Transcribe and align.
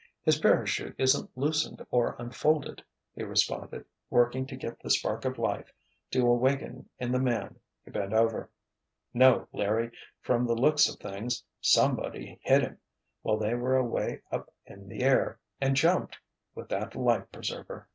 "His 0.23 0.39
parachute 0.39 0.95
isn't 0.97 1.29
loosened 1.37 1.85
or 1.91 2.15
unfolded," 2.17 2.83
he 3.13 3.21
responded, 3.21 3.85
working 4.09 4.47
to 4.47 4.55
get 4.55 4.79
the 4.79 4.89
spark 4.89 5.25
of 5.25 5.37
life 5.37 5.71
to 6.09 6.25
awaken 6.25 6.89
in 6.97 7.11
the 7.11 7.19
man 7.19 7.59
he 7.85 7.91
bent 7.91 8.11
over. 8.11 8.49
"No, 9.13 9.47
Larry, 9.53 9.91
from 10.19 10.47
the 10.47 10.55
looks 10.55 10.89
of 10.89 10.99
things—somebody 10.99 12.39
hit 12.41 12.63
him, 12.63 12.79
while 13.21 13.37
they 13.37 13.53
were 13.53 13.75
away 13.75 14.23
up 14.31 14.49
in 14.65 14.87
the 14.87 15.03
air, 15.03 15.39
and 15.61 15.75
jumped—with 15.75 16.67
that 16.69 16.95
life 16.95 17.31
preserver." 17.31 17.87